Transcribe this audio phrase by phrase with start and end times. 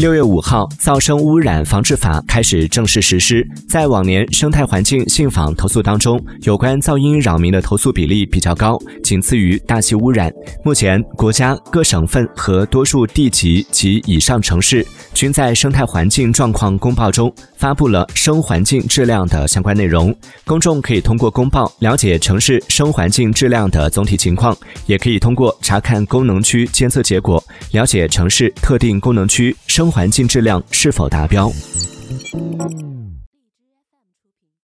[0.00, 3.46] 六月五号，噪声污染防治法开始正式实施。
[3.68, 10.32] 在往年生态环境信访投诉当中，有关噪音扰民的投诉比例比较高，仅次于大气污染。
[10.64, 20.16] 目前，国家各省份和多数地级及以上城市均在生态环境状况公报中发布了生环境质量的相关内容。
[20.46, 24.56] 公众可以通过公报了解城市生环境质量的总体情况，
[24.86, 29.89] 也可以通过查看功能区监测结果，了解城市特定功能区生。
[29.90, 31.50] 环境质量是否达标？